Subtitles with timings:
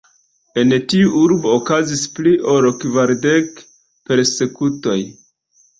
[0.61, 3.65] En tiu urbo okazis pli ol kvardek
[4.11, 5.01] persekutoj.